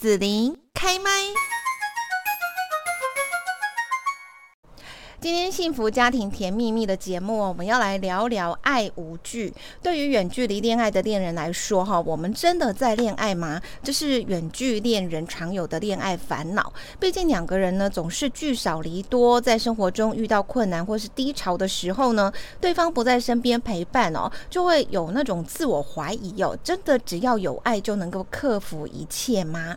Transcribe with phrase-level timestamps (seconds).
[0.00, 1.10] 子琳开麦。
[5.20, 9.52] 今天幸福家庭甜蜜蜜的节目，我们要来聊聊爱无惧。
[9.82, 13.60] 对于远距离恋爱的恋人来说，哈，我们真的在恋爱吗？
[13.82, 16.72] 这是远距恋人常有的恋爱烦恼。
[16.98, 26.56] 毕竟两个人呢，总是聚少离多，在生活中遇到困难或是低潮的时候呢，对方不在身边陪伴哦，就会有那种自我怀疑哦。
[26.64, 29.76] 真的只要有爱就能够克服一切吗？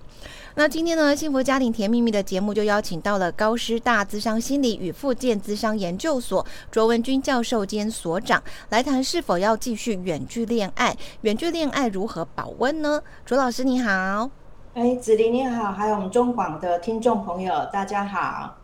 [0.55, 13.01] 那今天呢，幸福家庭甜蜜蜜的节目就邀请到了高师大资商心理与复健资商研究所卓文君教授兼所长来谈是否要继续远距恋爱，远距恋爱如何保温呢？
[13.25, 14.29] 卓老师你好，
[14.75, 18.62] 哎，子琳你好，还有我们中广的听众朋友大家好。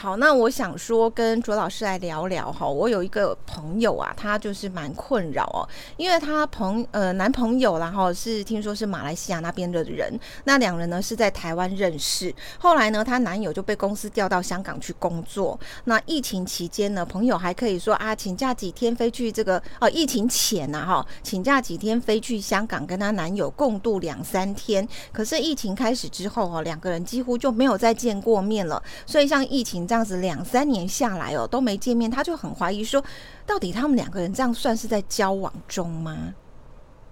[0.00, 2.64] 好，那我想说跟卓老师来聊聊哈。
[2.64, 5.66] 我有一个朋友啊，他就是蛮困扰哦，
[5.96, 15.58] 因为他朋呃男朋友然后是听说是马来西亚那边的人，那两人呢是在台湾认识，后来呢，她男友就被公司调到香港去工作。
[15.86, 24.86] 那疫情期间呢，朋友还可以说啊，请假几天飞去这个哦，疫情前呐哈，请假几天飞去香港跟她男友共度两三天。
[25.10, 28.80] 可是疫情开始之后哦，两个人几乎就没有再见过面了。
[29.04, 29.87] 所以像疫情。
[29.88, 33.02] 这样子两三年下来哦，都没见面，他就很怀疑说，
[33.46, 36.34] 到底他们两个人这样算是在交往中吗？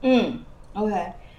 [0.03, 0.43] 嗯
[0.75, 0.93] ，OK，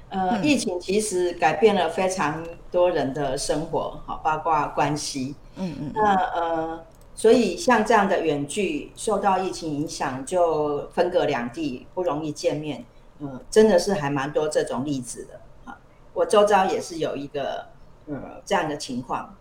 [0.10, 12.84] 呃，嗯、疫情其实改变了非常多人的生活，好，包括关系，嗯嗯，那呃，所以像这样的远距受到疫情影响，就分隔两地，不容易见面，
[13.20, 15.78] 嗯、呃，真的是还蛮多这种例子的，哈，
[16.14, 17.68] 我周遭也是有一个，
[18.08, 19.36] 呃，这样的情况。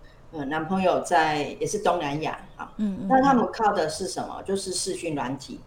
[0.45, 4.43] 男朋友在也是东南亚啊，嗯，嗯，那他们靠的是什么？
[4.45, 5.61] 就是视讯软体，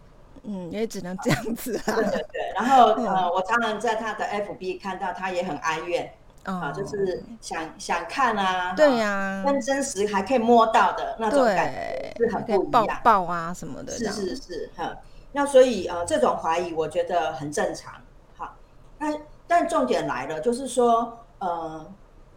[0.44, 1.82] 嗯，也只能这样子啊。
[1.88, 14.96] 对对对，然后呃，我常常在他的 FB 看到他也很哀怨，啊，就是想想看啊，对呀，跟真实还可以摸到的那种感觉是很不一样，抱抱啊什么的，是是是哈。
[15.32, 17.94] 那所以呃，这种怀疑我觉得很正常，
[18.36, 18.56] 好，
[18.98, 19.14] 那
[19.48, 21.86] 但重点来了，就是说呃。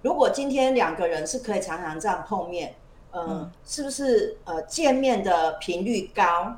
[0.03, 2.75] 如果今天两个人是可以常常这样碰面，
[3.13, 6.57] 呃、嗯，是不是呃见面的频率高，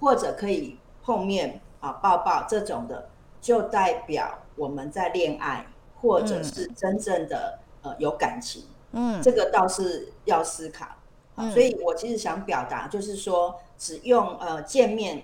[0.00, 3.08] 或者可以碰面啊抱抱这种的，
[3.40, 5.64] 就代表我们在恋爱，
[6.00, 10.86] 或者是真正的、嗯、呃有感情，嗯，这个倒是要思考。
[11.36, 15.22] 嗯、所以我其实想表达就是说，只用呃见面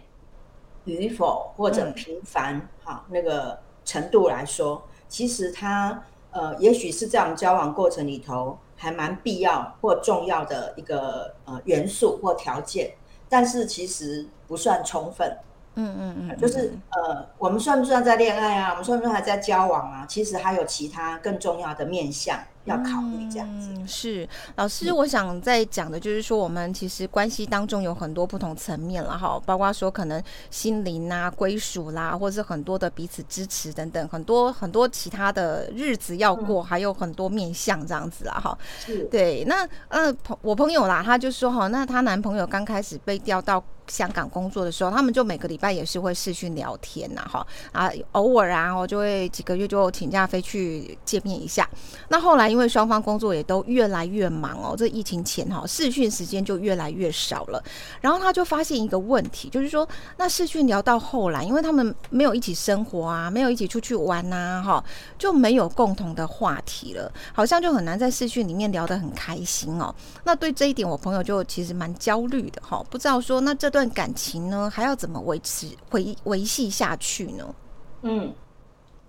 [0.85, 6.05] 与否或者频繁哈、嗯、那个程度来说，其实它。
[6.35, 12.95] 呃，也许是这样交往过程里头还蛮必要或重要的一个呃元素或条件，
[13.29, 15.39] 但是其实不算充分。
[15.77, 18.71] 嗯嗯嗯，就是呃，我们算不算在恋爱啊？
[18.71, 20.07] 我们算不算还在交往啊？
[20.09, 22.39] 其实还有其他更重要的面向。
[22.65, 23.69] 要考虑这样子。
[23.75, 24.27] 嗯，是
[24.57, 38.57] 老师，我想在讲的就是说，我们其实关系当中有很多不同层面了哈，包括说可能心灵啊、归属啦，或者是很多的彼此支持等等，很多很多其他的日子要过，还有很多面向这样子啦哈。
[38.79, 51.69] 是，对，那呃朋我朋友啦，他就说哈，那她男朋友刚开始被调到香港工作的时候，他们就每个礼拜也是会视讯聊天呐哈啊，偶尔啊，我就会几个月就请假飞去见面一下。
[52.09, 52.45] 那后来。
[52.55, 57.61] 因为双方工作也都越来越忙哦，这疫情前哈视讯时间就越来越少了。
[58.01, 64.85] 然后他就发现一个问题，就是说那视讯聊到后来，因为他们没有一起生活啊，没有一起出去玩呐，哈，
[65.19, 69.93] 就没有共同的话题了，好像就很难在视讯里面聊得很开心哦。
[70.23, 77.55] 那对这一点，我朋友就其实蛮焦虑的哈，不知道说那这段感情呢还要怎么维持维维系下去呢？
[78.03, 78.33] 嗯。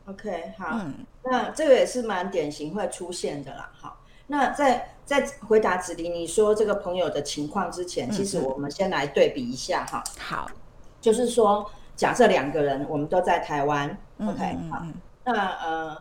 [0.07, 0.93] OK，好，嗯、
[1.23, 3.71] 那这个也是蛮典型会出现的啦。
[3.73, 10.03] 好，那在在回答子琳你说这个朋友的情况之前，嗯、其实我们先来对比一下哈。
[10.19, 10.47] 好，
[11.01, 14.93] 就是说，假设两个人我们都在台湾、嗯、，OK，好，嗯、
[15.23, 15.97] 那呃，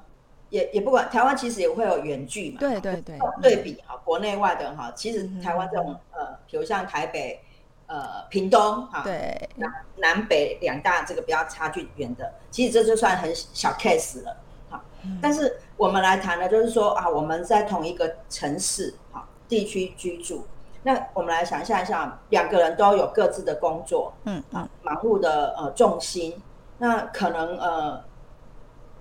[0.51, 7.41] 也也不管台湾其实也会有远距嘛，对对对，对比哈，国内外的哈，其实台湾这种、嗯、呃，比如像台北。
[7.87, 14.37] 呃，屏东哈，对，南南北两大这个比较差距远的，其实这就算很小 case 了，
[14.71, 20.47] 哈，嗯、但是我们来谈的，就是说啊，我们在同一个城市哈地区居住，
[20.83, 26.41] 那我们来想象一下，两个人都有各自的工作，嗯啊，忙碌的呃重心，
[26.79, 28.03] 那可能呃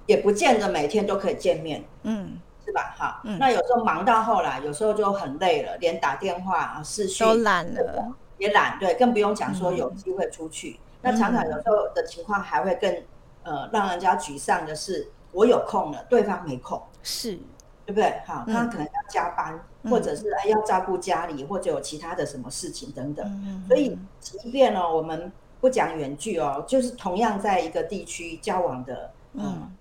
[0.07, 2.93] 也不见得每天都可以见面，嗯，是吧？
[2.97, 8.13] 哈，嗯、那有时候忙到后来，有时候就很累了，连打电话啊视讯都懒了。
[8.37, 10.79] 也懒，对，更不用讲说有机会出去。
[10.79, 13.03] 嗯、那常常有时候的情况还会更，
[13.43, 16.81] 呃，让人家沮丧的是，我有空了，对方没空。
[17.01, 17.37] 是，
[17.85, 18.21] 对不对？
[18.25, 23.25] 好，他可能要加班，嗯、或者是哎要照顾家里，或者有其他的什么事情等等。
[23.45, 29.77] 嗯、所以，即便呢、哦，我们不讲远距哦，就是同样在一个地区交往的嗯，嗯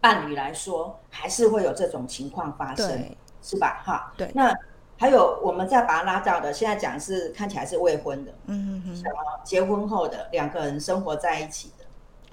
[0.00, 3.10] 伴侣来说，还是会有这种情况发生，
[3.42, 3.82] 是吧？
[3.84, 4.30] 哈，对。
[4.34, 4.54] 那
[4.96, 9.14] 还有，我们再把它拉到的，现在讲是看起来是未婚的，嗯嗯嗯，什么
[9.44, 11.84] 结婚后的两个人生活在一起的，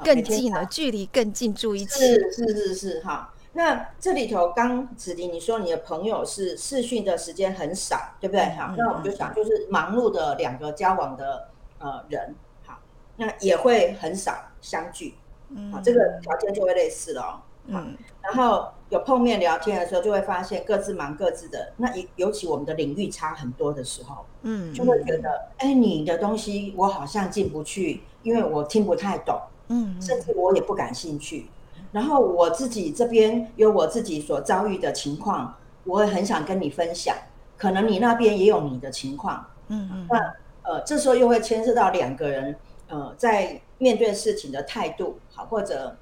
[0.04, 3.34] 更近了，距离更近，住一起，是是是是哈。
[3.54, 8.46] 那这里头刚子琳你说你的朋友是视讯的时间很少，对不对？
[8.52, 11.50] 好，那我们就想，就是忙碌的两个交往的
[11.80, 12.34] 呃人，
[12.66, 12.80] 好，
[13.18, 15.16] 那也会很少相聚，
[15.50, 21.72] 嗯，好，这个条件就会类似了，哦，嗯，然后有碰面聊天的时候，就会发现各自忙各自的。
[21.78, 29.40] 那尤尤其我们的领域差很多的时候，嗯，就会觉得，哎，你的东西我好像进不去，因为我听不太懂，
[29.70, 31.48] 嗯，甚至我也不感兴趣。
[31.94, 35.56] 然后我自己这边有我自己所遭遇的情况，
[35.86, 37.16] 我也很想跟你分享。
[37.58, 40.08] 可能你那边也有你的情况，嗯嗯。
[40.10, 40.34] 那
[40.64, 42.56] 呃，这时候又会牵涉到两个人
[42.90, 45.96] 呃，在面对事情的态度好，或者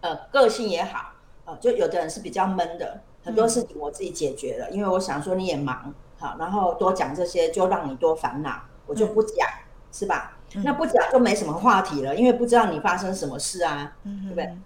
[0.00, 1.13] 呃个性也好，
[1.44, 10.38] 呃，就有的人是比较闷的，很多事情我自己解决了，嗯、因为我想说你也忙好，然后多讲这些就让你多烦恼，我就不讲，嗯、是吧？
[10.54, 14.56] 嗯、那不讲就没什么话题了，因为不知道你发生什么事啊，嗯、对不对？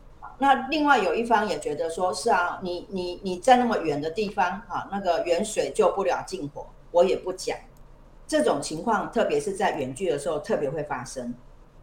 [0.41, 7.57] 那另外有一方也觉得说，是啊，你你你在那么远的地方啊，那个远水救不了近火，我也不讲。
[8.29, 11.35] 这种情况，特别是在远距的时候，特别会发生，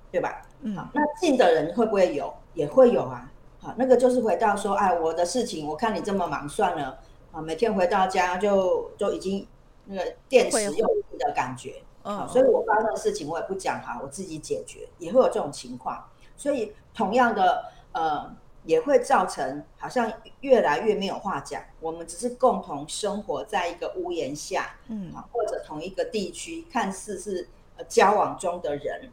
[0.09, 0.43] 对吧？
[0.61, 0.73] 嗯。
[0.73, 2.33] 好，那近的人会不会有？
[2.53, 3.29] 也会有啊。
[3.65, 6.99] 好，那个就是回到说，哎，我的事情，我看你这么忙，算了
[7.31, 9.47] 啊，每天回到家就就已经
[9.85, 11.81] 那个电池用尽的感觉。
[12.03, 12.27] 嗯。
[12.29, 16.05] 所以我发生的事情我也不讲哈，我自己解决，也会有这种情况。
[16.37, 18.35] 所以同样的，呃。
[18.67, 20.11] 也会造成好像
[20.41, 21.61] 越来越没有话讲。
[21.79, 27.47] 我们只是共同生活在一个屋檐下，嗯，或者同一个地区，看似是
[27.87, 29.11] 交往中的人，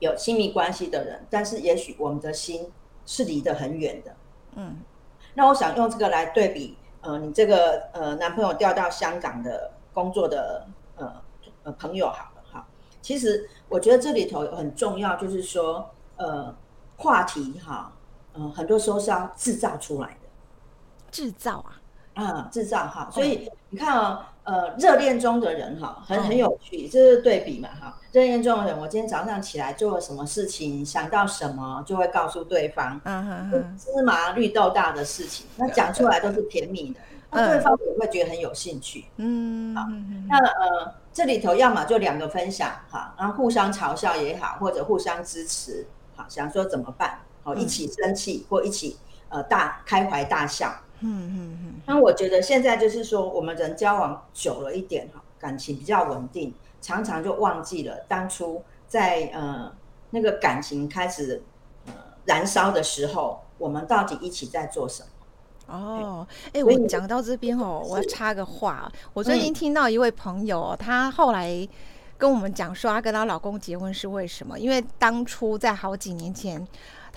[0.00, 2.70] 有亲密关系的人，但是也许我们的心
[3.08, 4.16] 是离得很远的，
[4.56, 4.76] 嗯。
[5.32, 10.66] 那我想用这个来对比，呃，你这个呃男朋友调到香港的工作的
[10.96, 11.22] 呃
[11.62, 12.66] 呃朋友好了哈。
[13.00, 16.54] 其实我觉得这里头很重要，就是说呃
[16.98, 17.90] 话题哈。
[18.34, 20.28] 嗯，很多时候是要制造出来的，
[21.10, 21.64] 制造
[22.14, 27.94] 啊，啊，制造哈，所以你看哦，呃，热恋中的人哈，很很有趣，这是对比嘛哈。
[28.12, 37.00] 热恋中的人，我今天早上起来做了什么事情，想到什么就会告诉对方，嗯嗯，芝麻绿豆大的事情，那讲出来都是甜蜜的，
[37.30, 39.82] 那对方也会觉得很有兴趣，嗯，好，
[40.26, 45.86] 那呃，这里头要么就两个分享哈，然后互相嘲笑也好，或者互相支持，
[46.16, 47.18] 好，想说怎么办？
[47.42, 48.96] 好一起生气或一起
[49.28, 51.74] 呃大开怀大笑，嗯嗯嗯。
[51.86, 59.72] 那我觉得现在就是说，我们人交往久了一点哈，感情比较稳定，常常就忘记了当初在呃
[60.10, 61.42] 那个感情开始
[61.86, 61.92] 呃
[62.24, 65.74] 燃烧的时候，我们到底一起在做什么？
[65.74, 71.68] 哦，哎、欸，我讲到这边哦，我要插个话，我最近听到一位朋友，她后来
[72.16, 74.58] 跟我们讲说，她跟她老公结婚是为什么？
[74.58, 76.66] 因为当初在好几年前。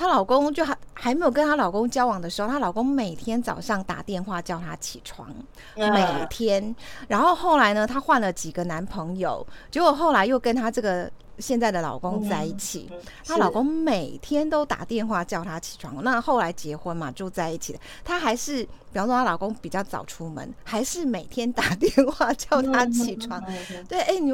[0.01, 5.31] 她老公就还还没有跟她老公交往的时候，她老公每天早上打电话叫她起床，
[5.75, 6.75] 每天。
[7.07, 12.90] 然后后来呢，她换了几个男朋友，结果后来又跟她这个现在的老公在一起。
[13.23, 16.04] 她老公每天都打电话叫她起床。
[16.04, 23.40] 那后来结婚嘛，住在一起的，她还是，比方说她老公比较早出门，还是每天打电话叫她起床。
[23.87, 24.33] 对，哎，你。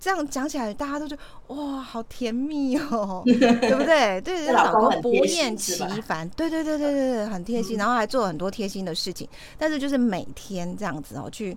[0.00, 1.22] 这样讲起来，大家都觉得
[1.54, 4.20] 哇，好甜蜜哦， 对不对？
[4.20, 9.28] 对对，老公不厌其烦，对对对对对，很贴心，然后还做很多贴心的事情。
[9.58, 11.56] 但是就是每天这样子哦，去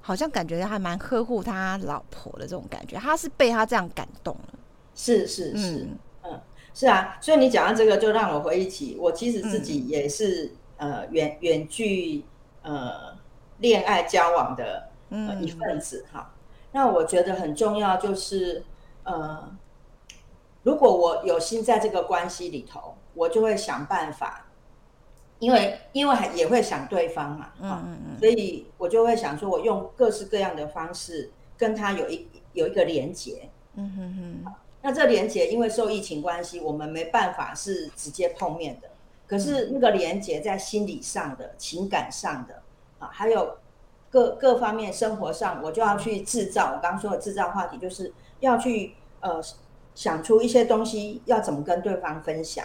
[0.00, 4.58] 好像感觉还蛮呵护他老婆的这种感觉，他是被他这样感动了。
[4.94, 5.86] 是是是，
[6.24, 6.40] 嗯，
[6.74, 7.16] 是啊。
[7.20, 12.24] 所以你讲到这个，就让我回忆起我其实自己也是呃远远距
[12.62, 13.16] 呃
[13.58, 16.32] 恋爱交往的呃一份子哈。
[16.76, 18.62] 那我觉得很重要，就是，
[19.04, 19.50] 呃，
[20.62, 24.46] 如果我有心在这个关系里头，我就会想办法，
[25.38, 34.52] 因为因为也会想对方嘛，嗯嗯嗯，所以我就会想说，我用各式各样的方式跟他有一有一个连接，嗯哼哼。
[34.82, 38.90] 那这连接，因为受疫情关系，我们没办法是直接碰面的，
[39.26, 42.62] 可是那个连接在心理上的、情感上的
[42.98, 43.56] 啊，还有。
[44.10, 46.72] 各各方面生活上，我就要去制造。
[46.74, 49.40] 我刚刚说的制造话题，就是要去呃
[49.94, 52.64] 想出一些东西，要怎么跟对方分享。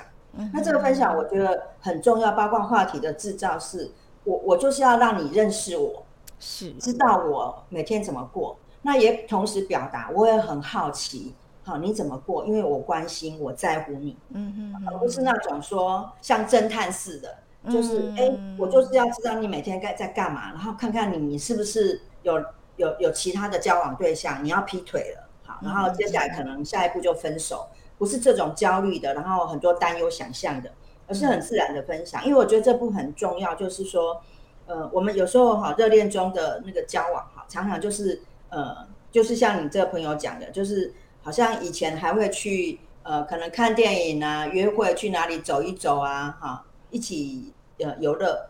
[0.53, 3.91] 那这个分享我觉得很重要，包括话题的制造是
[4.23, 6.05] 我我就是要让你认识我，
[6.39, 17.35] 是知道我每天怎么过，那也同时表达我也很好奇，好你怎么过，因为我关心我在乎你，嗯嗯，而不是那种说像侦探似的，
[17.69, 22.43] 就是哎、嗯，我就是要知道你每天该在干嘛，然后看看你你是不是有
[22.77, 30.71] 有有其他的交往对象，你要劈腿了，好，然后接下来可能下一步就分手，不是这种焦虑的，然后很多担忧想象的。
[31.07, 34.21] 而是很自然的分享，因为我觉得这部很重要，就是说，
[34.65, 48.49] 呃，我们有时候哈热恋中的那个交往哈，常常就是呃，就是像你这个朋友讲的，就是好像以前还会去呃，可能看电影啊，约会去哪里走一走啊，哈，一起呃游乐。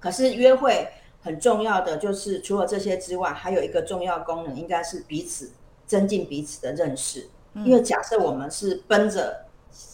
[0.00, 0.88] 可是约会
[1.20, 5.52] 很重要的就是除了这些之外，还有一个重要功能，应该是彼此
[5.86, 7.28] 增进彼此的认识。
[7.54, 9.46] 因为假设我们是奔着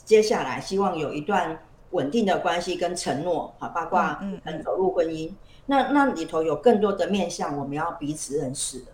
[0.05, 1.59] 接下来希望有一段。
[1.91, 8.87] 稳定的关系跟承诺，好，包括嗯走入婚姻，嗯嗯、那那里头有更多的面向，我们要彼此认识的，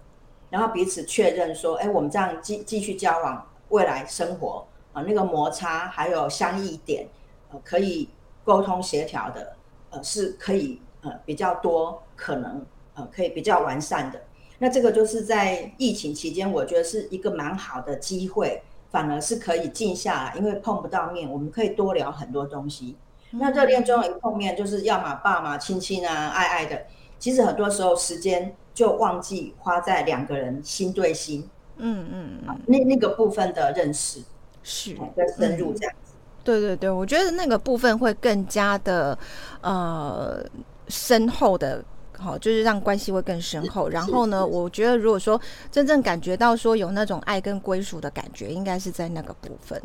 [0.50, 7.08] 然后彼此确认说，哎，我们这样继继续交往，未来生活啊，那个摩擦还有相异点，
[7.50, 8.10] 呃，可以
[8.50, 9.56] 沟通协调的，
[9.90, 12.64] 呃，是可以呃比较多可能
[12.94, 14.20] 呃可以比较完善的。
[14.58, 18.62] 那这个就是在疫情期间，我觉得是一个蛮好的机会。
[18.92, 22.96] 反而是可以静下来，因为碰不到面，我们可以多聊很多东西。
[23.30, 26.86] 嗯、那热恋中一碰面，就是要么爸妈亲亲啊，爱爱的。
[27.16, 34.24] 其实很多时候时间就忘记花在两个人心对心，嗯嗯嗯，那那个部分的认识
[34.64, 36.09] 是更深入这样子、嗯。
[36.44, 39.18] 对对对，我觉得那个部分会更加的
[39.60, 40.42] 呃
[40.88, 41.84] 深厚的。
[42.22, 43.88] 好，就是让关系会更深厚。
[43.88, 45.40] 然后呢，我觉得如果说
[45.72, 49.80] 真正感觉到说有那种爱跟归属的感觉，应该是在那个部分。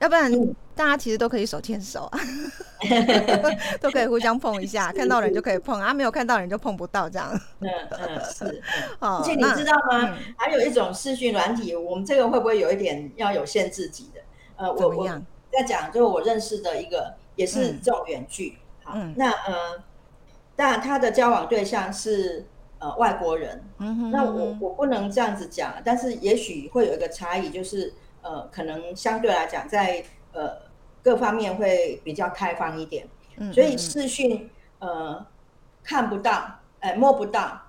[0.00, 0.30] 要不然
[0.74, 2.20] 大家其实都可以手牵手啊，
[3.80, 7.32] 都可以互相碰一下，看到人就可以碰啊，没有看到人就碰不到这样。
[7.60, 8.62] 嗯嗯是。
[9.00, 10.14] 而且你知道吗？
[10.36, 14.20] 还有一种视讯软体，我们这个会不会有一点要有限制级的？
[14.56, 15.08] 呃，我我
[15.52, 18.58] 在讲，就是我认识的一个也是这种远距。
[18.84, 19.82] 好，那呃。
[20.60, 22.44] 但他的交往对象是
[22.80, 30.50] 呃外国人，嗯哼，那我我不能这样子讲，但是也许会有一个差异，就是呃可能相对来讲在呃
[31.00, 34.50] 各方面会比较开放一点，嗯，所以视讯
[34.80, 35.24] 呃
[35.84, 37.62] 看不到，哎摸不到，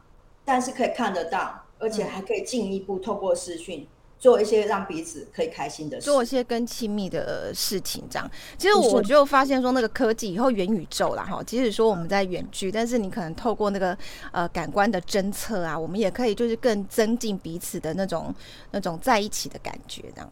[0.43, 3.87] 但是可以看得到，而且还可以进一步透过视讯。
[4.19, 8.29] 做一些让彼此可以开心的事，做一些更亲密的事情，这样。
[8.57, 13.97] 其实我就发现说，那个科技以后元宇宙啦，哈，即使说我们在远距，但是你可能透过那个
[14.33, 18.35] 呃感官的侦测啊，我们也可以就是更增进彼此的那种
[18.71, 20.29] 那种在一起的感觉，这样。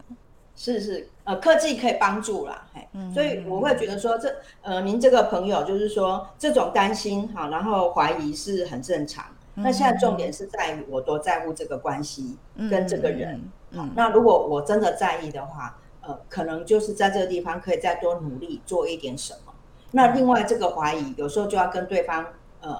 [0.54, 9.24] 是是，呃，科技可以帮助啦，嘿，所以我会觉得说，这呃，您这个朋友就是说这种担心哈，然后怀疑是很正常。
[9.54, 12.36] 那现在重点是在于我多在乎这个关系
[12.70, 13.34] 跟这个人。
[13.34, 13.50] 嗯，
[13.94, 19.52] 那如果我真的在意的话，呃，可能就是在这个地方可以再多努力做一点什么。
[19.92, 22.26] 那另外这个怀疑，有时候就要跟对方，
[22.60, 22.76] 呃，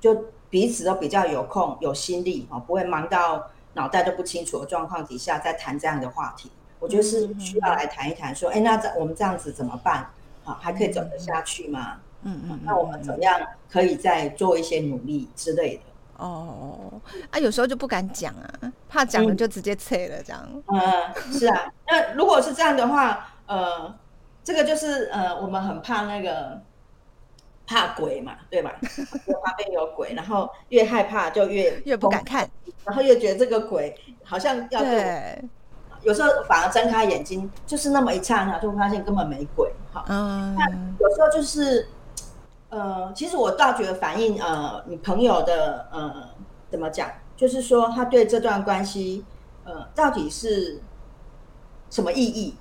[0.00, 6.50] 就彼此都比较有空、有心力啊，不会忙到脑袋都不清楚的状况底下再谈这样的话题。
[6.78, 10.10] 我觉得是需要来谈一谈，说，哎，那这我们这样子怎么办？
[10.44, 11.98] 啊，还可以走得下去吗？
[12.24, 15.82] 嗯嗯，那我们怎么样可以再做一些努力之类的？
[16.22, 16.92] 哦，
[17.30, 20.40] 啊，有时候就不敢讲啊，怕讲了就直接撤了这样。
[20.68, 21.72] 嗯，嗯，是啊。
[21.88, 23.92] 那如果是这样的话，呃，
[24.44, 26.62] 这个就是呃，我们很怕那个
[27.66, 28.72] 怕鬼嘛，对吧？
[29.44, 32.48] 怕边有鬼，然后越害怕就越越不敢看，
[32.84, 35.42] 然后越觉得这个鬼好像要对。
[36.02, 39.72] 有时候反而睁开眼睛，就是那么一刹那，就会发现根本没鬼。
[39.92, 40.66] 哈，嗯，那
[41.00, 41.88] 有时候就是。
[42.72, 46.26] 呃，其实我倒觉得反映呃，你朋友的呃，
[46.70, 47.06] 怎么讲？
[47.36, 49.22] 就是说他对这段关系，
[49.64, 50.80] 呃，到底是
[51.90, 52.56] 什么意义？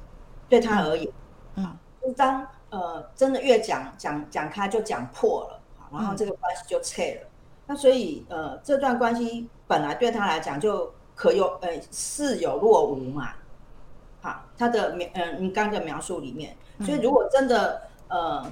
[0.50, 1.10] 对他而言，
[1.56, 7.22] 嗯，就当呃真的越讲讲讲开就讲破了，然后这个关系就脆了。
[7.22, 7.32] 嗯、
[7.68, 13.30] 那所以呃，这段关系本来对他来讲就可有呃似有若无嘛。
[14.22, 18.46] 好，他的描嗯、呃，你刚刚的描述里面，所以如果真的呃。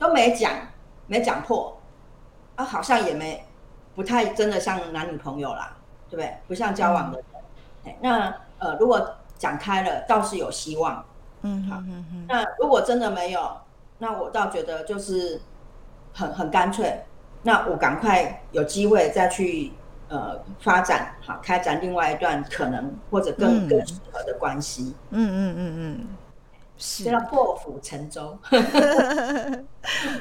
[0.00, 0.50] 都没讲，
[1.06, 1.78] 没讲破，
[2.56, 3.46] 啊，好像也没
[3.94, 5.76] 不太真的像男女朋友啦，
[6.08, 6.36] 对不对？
[6.48, 7.26] 不像交往的人。
[7.84, 11.04] 嗯、那呃，如果讲开了，倒是有希望。
[11.42, 11.76] 嗯，好。
[11.80, 12.26] 嗯嗯。
[12.26, 13.56] 那如果真的没有，
[13.98, 15.40] 那我倒觉得就是
[16.14, 17.04] 很很干脆。
[17.42, 19.72] 那我赶快有机会再去
[20.08, 24.94] 呃发展，好，开展另外一段可能或者更、嗯、更适合的关系。
[25.10, 26.08] 嗯嗯嗯嗯。
[26.80, 28.36] 是要破釜沉舟。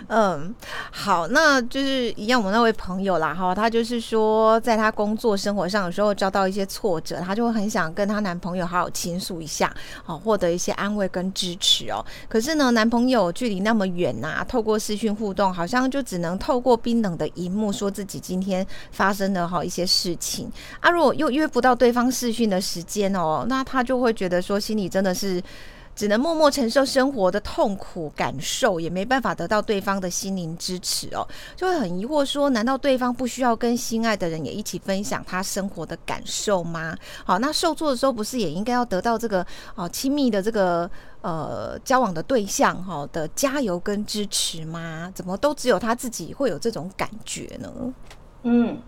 [0.08, 0.56] 嗯，
[0.92, 9.74] 好，那就是一样，我们那位朋友啦，哈，她就是说，在她工作生活上的时候遭到一些挫折，她就会很想跟她男朋友好好倾诉一下，
[10.04, 12.04] 好，获得一些安慰跟支持哦。
[12.30, 20.50] 可是呢，男朋友距离那么远呐、啊，透过视讯互动，好像就只能透过冰冷的荧幕说自己今天发生的好一些事情
[20.80, 20.90] 啊。
[20.90, 25.42] 如果又约不到对方视讯的时间哦，那她就会觉得说，心里真的是。
[26.00, 31.28] 只能默默承受生活的痛苦感受，也没办法得到对方的心灵支持哦，
[31.58, 36.96] 就会很疑惑说：难道对方不需要跟心爱的人也一起分享他生活的感受吗？
[37.26, 40.90] 好，那受挫的时候不是也应该要得到这个哦亲密的这个
[41.20, 45.12] 呃交往的对象哈的加油跟支持吗？
[45.14, 47.70] 怎么都只有他自己会有这种感觉呢？
[48.44, 48.82] 嗯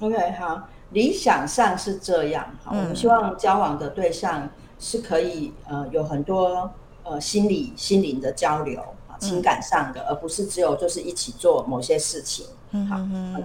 [0.00, 4.46] ，OK，好，理想上是这样，好，我们希望交往的对象。
[4.78, 6.70] 是可以呃有很多
[7.02, 12.96] 呃心理心灵的交流啊，情感上的，嗯、而不是只有就是一起做某些事情，嗯好，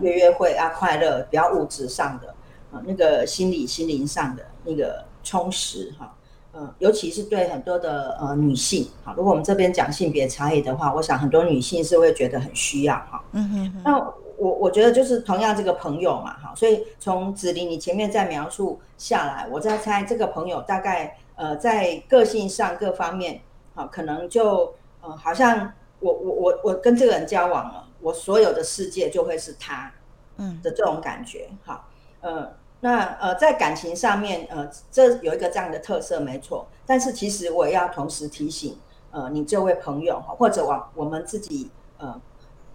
[0.01, 2.35] 约约会啊，快乐，比较物质上的
[2.71, 6.15] 啊，那个心理心灵上的那个充实哈，
[6.53, 14.13] 嗯、呃，尤其是对很多的呃女性，好，如果我们这边讲性别差异的话，我想很多女性是会觉得很需要哈，嗯哼哼，那。
[14.35, 23.41] 我我觉得就是同样这个朋友嘛，哈，所以从子琳你前面在描述下来，我在猜这个朋友大概呃在个性上各方面，
[23.75, 29.91] 好，可能就呃好像我我我我跟这个人交往了，我所有的世界就会是他，
[30.37, 31.87] 嗯的这种感觉，好，
[32.21, 38.77] 呃那呃在感情上面呃这有一个这样的特色没错，但是其实我也要同时提醒
[39.11, 42.21] 呃你这位朋友或者我我们自己呃。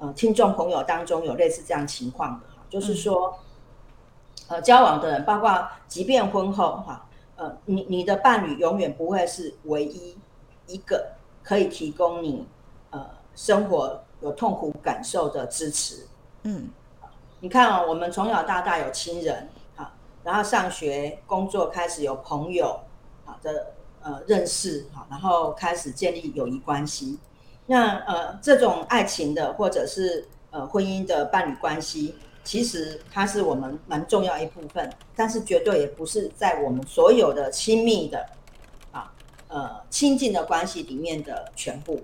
[0.00, 3.36] 呃，听众朋友当中有类似这样情况的哈，就是说，
[4.46, 7.07] 呃，交往的人，包括即便婚后哈，
[7.38, 10.18] 呃，你你的伴侣永远不会是唯一
[10.66, 12.44] 一个可以提供你
[12.90, 16.08] 呃生活有痛苦感受的支持。
[16.42, 16.68] 嗯，
[17.38, 22.80] 你看啊，我们从小到大有亲人啊，然后上学、工作开始有朋友
[23.24, 23.68] 好的
[24.02, 27.20] 呃认识啊，然后开始建立友谊关系。
[27.66, 32.16] 那呃，这种爱情的或者是呃婚姻的伴侣关系，
[32.48, 38.26] 其实它是我们蛮重要一部分，但是绝对也不是在我们所有的亲密的
[38.90, 39.12] 啊
[39.48, 42.00] 呃亲近的关系里面的全部。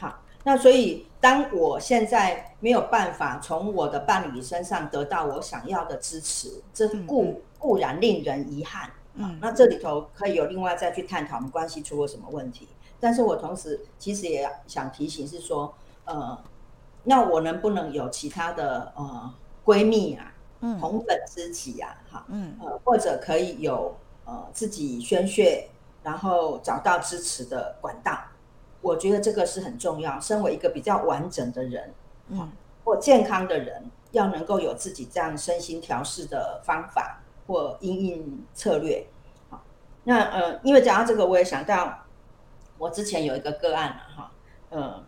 [0.00, 8.90] 好，那所以当我现在没有办法从我的伴侣身上得到我想要的支持，这固固然令人遗憾。
[9.14, 12.66] 嗯，那这里头可以有另外再去探讨我们关系出了什么问题。
[12.98, 15.72] 但是我同时其实也想提醒是说，
[16.04, 16.36] 呃，
[17.04, 25.68] 那我能不能有其他的呃闺蜜啊，嗯，红粉知己啊，哈，嗯，呃，或者可以有呃自己宣泄，
[26.02, 28.18] 然后找到支持的管道，
[28.80, 30.18] 我觉得这个是很重要。
[30.18, 31.94] 身为一个比较完整的人，
[32.28, 32.50] 嗯，
[32.84, 39.06] 或健康的人，要能够有自己这样身心调试的方法或应应策略。
[39.50, 39.62] 好，
[40.04, 42.00] 那呃，因为讲到这个，我也想到。
[42.76, 44.32] 我之前有一个个案了哈，
[44.72, 45.04] 嗯，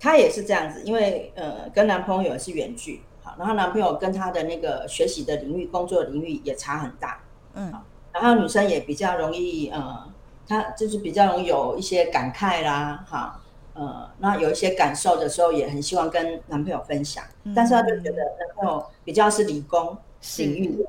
[0.00, 7.20] 她也是这样子，因为呃跟男朋友也是远距，好，然后男朋友跟她的那个学习的领域、工作领域也差很大，
[7.54, 7.72] 嗯，
[8.12, 10.08] 然后女生也比较容易，呃，
[10.46, 13.40] 她就是比较容易有一些感慨啦，哈，
[13.74, 19.96] 呃，那有一些感受的时候也很希望跟男朋友分享，嗯，但是她就觉得男朋友比较是理工
[20.38, 20.86] 领域。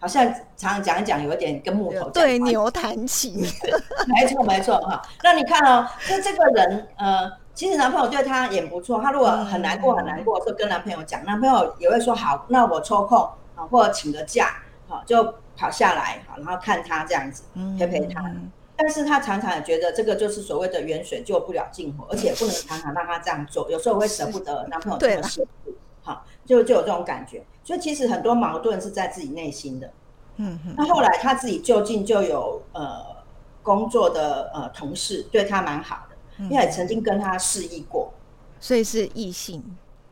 [0.00, 3.34] 好像常常讲一讲，有一点跟木头讲对牛弹琴。
[4.06, 5.02] 没错没错哈。
[5.24, 9.00] 那你看哦，那这个人呃，其实男朋友对她也不错。
[9.00, 13.18] 她如果很难过很难过，就跟男朋友讲，男朋友也会说好，那我抽空
[13.56, 17.42] 啊，或者请个假，好就跑下来，好然后看她这样子，
[17.76, 18.22] 陪陪她。
[18.76, 25.72] 但是她常常也觉得这个就是所谓的远水救不了近火，而且不能常常让她这样做，有时候会舍不得男朋友这么辛苦。
[26.04, 29.90] 好，就就有这种感觉，所以其实很多矛盾是在自己内心的。
[30.36, 30.74] 嗯哼。
[30.78, 33.04] 那后来她自己就近就有呃
[33.64, 36.07] 工作的呃同事对她蛮好的，
[36.38, 38.12] 因为也曾经跟他示意过，
[38.60, 39.62] 所以是异性，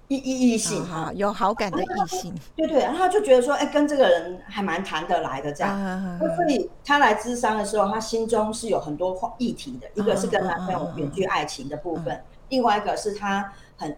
[0.08, 0.84] 异异异性。
[0.84, 2.34] 哈，有好感的异性。
[2.56, 6.18] 对对，然后他就觉得说，哎，跟这个人还蛮谈得来的这样。
[6.20, 13.96] 那所以他来咨商的时候，他心中是有很多议题的，一个是跟男朋友远距爱情的部分，另外一个是他很。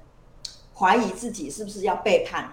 [0.80, 2.52] 怀疑自己是不是要背叛，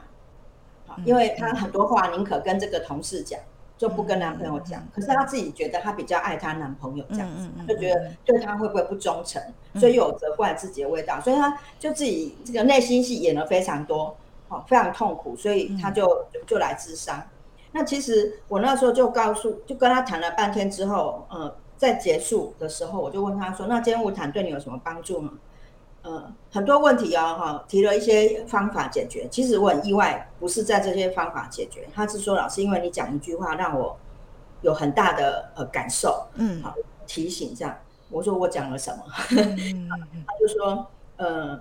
[1.06, 3.40] 因为他很多话宁可跟这个同事讲，
[3.78, 4.82] 就不跟男朋友讲。
[4.94, 9.42] 可是她自己觉得她比较爱她男朋友这样子，就觉得对他会不会不忠诚，
[9.76, 14.16] 所以有责怪自己的味道，所以她就自己这个内心戏演了非常多，
[14.68, 17.22] 非常痛苦，所以她就就来咨商。
[17.72, 25.34] 那其实我那时候就告诉，就跟他谈了半天之后，呃，在结束的时候，我就问他说：“那今天晤谈对你有什么帮助吗？”
[26.06, 29.28] 呃，很多问题哦，哈，提了一些方法解决。
[29.32, 33.98] 其实我很意外，不是在这些方法解决，他是说老师，因为你讲一句话让我
[34.62, 36.76] 有很大的呃感受，嗯，好
[37.08, 37.76] 提醒这样。
[38.12, 39.04] 我说我讲了什么？
[39.32, 39.90] 嗯、
[40.28, 40.86] 他就说，
[41.18, 41.60] 呃，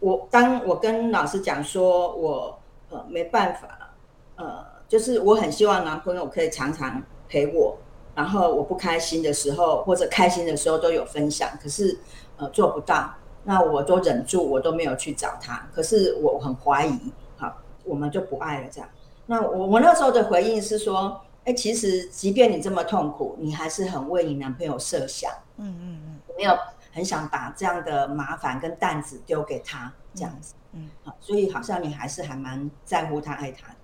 [0.00, 3.90] 我当我跟老师讲说我呃没办法，
[4.36, 7.76] 呃，就是我很希望男朋友可以常常陪我，
[8.14, 11.98] 然后我不开心的时候或者开心的时候都有分享，可是
[12.38, 13.12] 呃做不到。
[13.44, 15.66] 那我都忍住，我都没有去找他。
[15.72, 18.88] 可是我很怀疑，好，我们就不爱了这样。
[19.26, 26.56] 那我我那时候的回应是说，哎，其实即便你这么痛苦，你还是很为你男朋友设想，嗯嗯嗯，没有
[26.92, 33.74] 很想把这样的麻烦跟担子丢给他这样子，嗯，好，所以好像你还是还蛮在乎他、爱他的。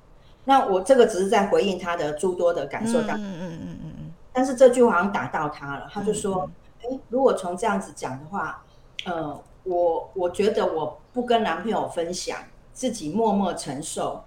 [0.44, 4.12] 那我这个只是在回应他的诸多的感受当，嗯嗯嗯嗯嗯。
[4.32, 6.50] 但是这句话好像打到他了，他就说，
[6.82, 8.62] 哎，如果从这样子讲的话，
[9.06, 9.42] 呃。
[9.66, 12.38] 我我觉得我不跟男朋友分享，
[12.74, 14.22] 自己默默承受，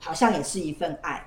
[0.00, 1.24] 好像也是一份爱，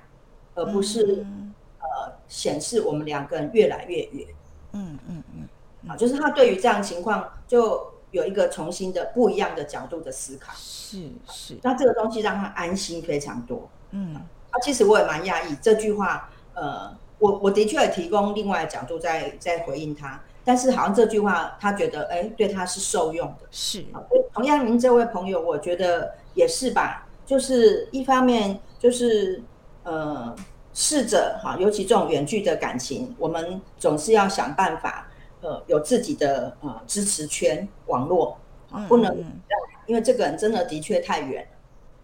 [0.54, 4.28] 而不是、嗯、呃显示我们两个人越来越远。
[4.72, 5.48] 嗯嗯嗯，
[5.88, 10.52] 啊，就是他对于这样情况就有一个重新的不一样的角度的思考。
[10.54, 13.70] 是是，那这个东西让他安心非常多。
[13.92, 14.16] 嗯，
[14.50, 20.20] 啊，其实我也蛮讶异这句话，呃，我我的确也提供另外的角度在在回应他。
[20.46, 23.48] 但是好像这句话，他觉得哎，对他是受用的。
[23.50, 23.84] 是，
[24.32, 27.08] 同样您这位朋友，我觉得也是吧。
[27.26, 29.42] 就是一方面就是
[29.82, 30.32] 呃，
[30.72, 35.08] 试着哈，尤其这种远距的感情，我们总是要想办法
[35.40, 38.38] 呃，有自己的呃支持圈网络，
[38.86, 41.44] 不能让，因为这个人真的的确太远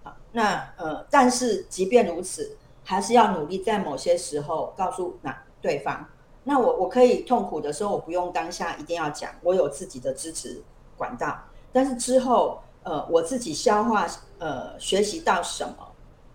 [0.03, 0.17] 了。
[0.33, 6.05] 那呃，但是即便如此，还是要努力在某些时候告诉那对方。
[6.45, 10.63] 那我我可以痛苦的时候，我不用当下一定要讲，我有自己的支持
[10.97, 11.39] 管道。
[11.73, 14.07] 但是之后，呃，我自己消化，
[14.39, 15.77] 呃，学习到什么，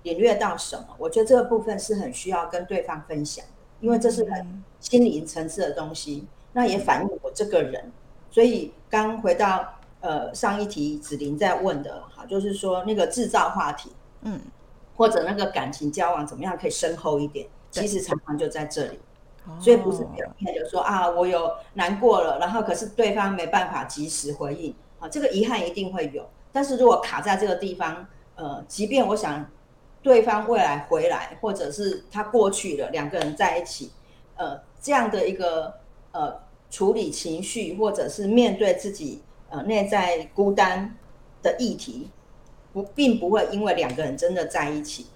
[0.03, 3.43] 领略到什么，我觉得这个部分是很需要跟对方分享，
[3.81, 6.25] 因为这是很心灵层次的东西。
[6.53, 7.91] 那也反映我这个人。
[8.31, 13.91] 所以刚回到呃上一题子琳在问的哈，就是说那个制造话题，
[14.21, 14.39] 嗯，
[14.95, 18.99] 或者那个感情交往怎么样可以深厚一点，其实常常就在这里。
[19.59, 26.27] 所以不是表面就说啊，我有难过了，然后可是对方没办法及时回应啊，这个遗憾一定会有。
[26.51, 28.05] 但是如果卡在这个地方，
[28.35, 29.49] 呃，即便我想
[30.01, 33.91] 对方未来回来，或者是他过去了，两个人在一起，
[34.35, 35.73] 呃，这样的一个
[36.11, 40.95] 呃处理情绪，或者是面对自己呃内在孤单
[41.41, 42.09] 的议题，
[42.73, 45.07] 不并不会因为两个人真的在一起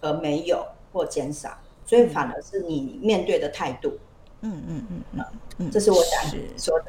[0.00, 1.58] 而没有或减少。
[1.86, 3.98] 所以反而是你面对的态度，
[4.40, 5.24] 嗯嗯嗯嗯
[5.58, 6.86] 嗯，这是我想说的。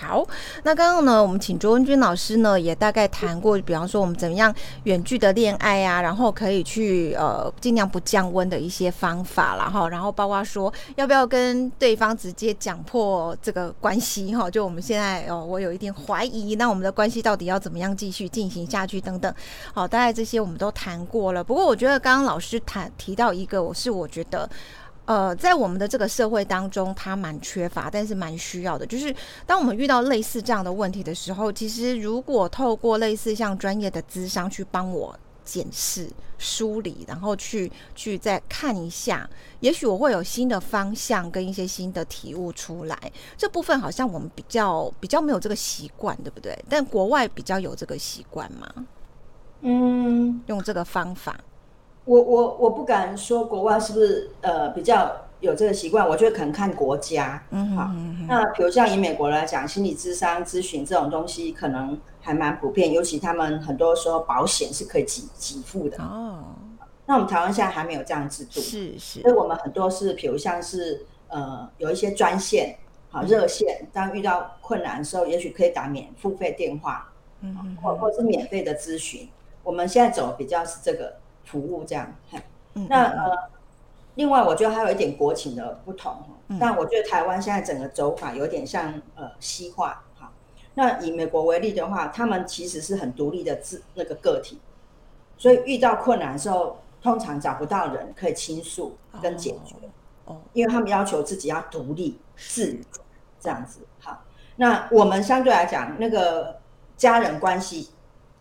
[0.00, 0.26] 好，
[0.62, 19.34] 那刚刚呢，我们请卓文君老师呢，也大概谈过，比方说我们怎么样远距的恋爱啊，然后可以去呃尽量不降温的一些方法啦哈，然后包括说要不要跟对方直接讲破这个关系哈，就我们现在哦，我有一点怀疑，那我们的关系到底要怎么样继续进行下去等等，
[19.72, 21.42] 好，大概这些我们都谈过了。
[21.42, 24.48] 不过我觉得刚刚老师谈提到一个，我是我觉得。
[25.08, 28.84] 呃，在我们的这个社会当中，它蛮缺乏，但是蛮需要的。
[28.84, 29.14] 就是
[29.46, 39.26] 当我们遇到类似这样的问题的时候，其实如果透过类似像专业的咨商去帮我检视、梳理，然后去去再看一下，
[39.60, 42.98] 也许我会有新的方向跟一些新的体悟出来。
[43.34, 46.54] 这部分好像我们比较比较没有这个习惯，对不对？
[46.68, 48.68] 但国外比较有这个习惯嘛？
[49.62, 51.40] 嗯，用这个方法。
[52.08, 57.90] 我我我不敢说国外是不是呃比较有这个习惯，我觉得可能看国家，嗯好，
[58.26, 66.44] 那比如像以美国来讲，心理咨商咨询这种东西可能还蛮普遍，尤其他们很多时候保险是可以给给付的哦。
[67.04, 72.74] 那我们台湾现在还没有这样制度，是是，所以我们很多是比如像是呃有一些专线，
[73.10, 79.28] 好热线，当遇到困难的时候，也许可以打免付费电话，嗯，或或是免费的咨询。
[79.62, 81.12] 我们现在走比较是这个。
[81.48, 82.14] 服务这样，
[82.74, 83.48] 那呃，
[84.16, 86.14] 另外我觉得还有一点国情的不同，
[86.48, 90.30] 嗯、但我觉得台湾现在整个走法有点像呃西化哈。
[90.74, 94.60] 那以美国为例的话，他们其实是很独立的自那个个体，
[95.38, 99.74] 所以遇到困难的时候，通常找不到人可以倾诉跟解决
[100.26, 103.00] 哦，哦，因为他们要求自己要独立自主
[103.40, 103.80] 这样子。
[104.00, 104.22] 好，
[104.56, 106.58] 那我们相对来讲，那个
[106.98, 107.88] 家人关系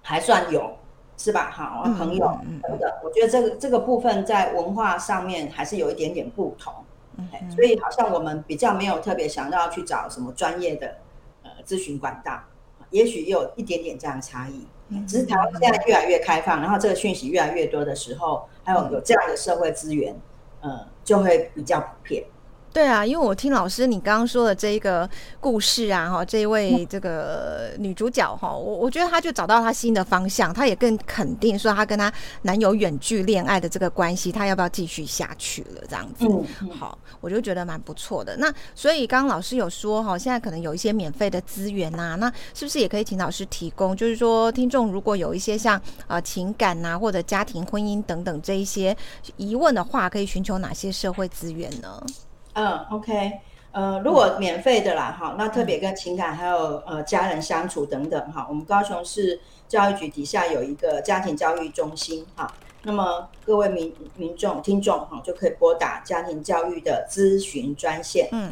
[0.02, 0.77] 还算有。
[1.18, 1.50] 是吧？
[1.50, 2.26] 好，朋友
[2.62, 6.74] 等等，我觉得这个这个部分在文化上面还是有一点点不同。
[7.18, 10.96] 嗯嗯，所以好像我们比较没有特别想要去找什么专业的
[11.42, 12.40] 呃咨询管道，
[12.92, 14.68] 也许也有一点点这样的差异。
[15.06, 20.16] 只是台湾现在越来越开放，然后这个讯息越来越多的时候，还有有这样的社会资源，
[20.62, 22.24] 呃，就会比较普遍。
[22.78, 25.10] 对啊，因为我听老师你刚刚说的这一个
[25.40, 32.14] 故事啊，哈，这一位这个女主角哈，我我觉得她就找到她新的方向，她也更肯定说她跟她
[32.44, 36.28] 男友远距恋爱的这个关系，她要不要继续下去了这样子。
[36.28, 38.38] 嗯，好，我就觉得蛮不错的。
[38.38, 43.98] 那所以刚刚老师有说哈，现在可能有一些免费的资源呐，那是不是也可以请老师提供？
[43.98, 48.96] 就是说听众如果有一些像呃情感呐或者家庭婚姻等等这一些
[49.38, 52.00] 疑问的话，可以寻求哪些社会资源呢？
[52.60, 53.34] 嗯，OK，
[53.72, 68.52] 呃，如果免费的啦，哈，那特别跟情感还有呃家人相处等等，哈，我们高雄市教育局底下有一个家庭教育中心，哈，那么各位民民众听众哈就可以拨打家庭教育的咨询专线，嗯，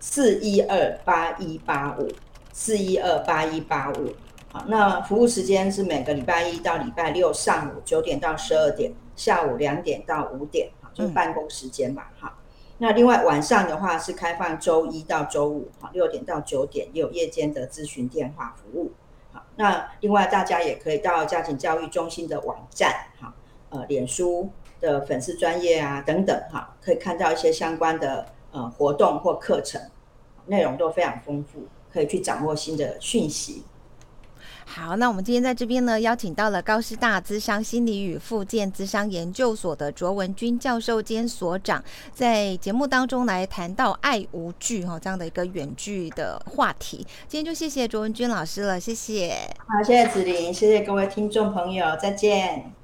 [0.00, 2.08] 四一二八一八五，
[2.50, 4.14] 四一二八一八五，
[4.50, 12.34] 好，那服务时间是每个礼拜一到礼拜六上午九点到十二点，下午两点到五点，哈，就是办公时间吧，哈。
[12.78, 18.92] 那另外晚上的话是开放周一到周五，哈，六点到九点有夜间的咨询电话服务，
[19.32, 23.32] 好，那另外大家也可以到家庭教育中心的网站，哈，
[23.70, 29.80] 呃，脸书的粉丝专业啊等等，哈，可以看到一些相关的呃活动或课程，
[30.46, 33.62] 内容都非常丰富，可以去掌握新的讯息。
[34.66, 47.06] 好，那我们今天在这边呢，邀请到了高师大资商心理与复健资商研究所的卓文君教授兼所长，在节目当中来谈到爱无惧哈这样的一个远距的话题。
[47.28, 49.36] 今天就谢谢卓文君老师了，谢谢。
[49.58, 52.83] 好，谢谢子琳，谢谢各位听众朋友，再见。